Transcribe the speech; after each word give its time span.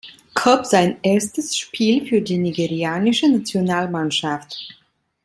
Cup 0.33 0.65
sein 0.65 0.97
erstes 1.03 1.55
Spiel 1.55 2.07
für 2.07 2.23
die 2.23 2.39
nigerianische 2.39 3.27
Nationalmannschaft. 3.31 4.73